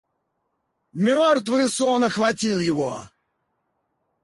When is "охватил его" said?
2.09-3.03